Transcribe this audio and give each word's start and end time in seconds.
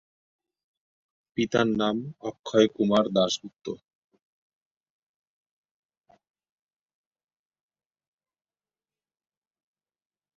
পিতার 1.37 1.67
নাম 1.81 1.97
অক্ষয়কুমার 2.29 3.05
দাশগুপ্ত। 3.15 3.65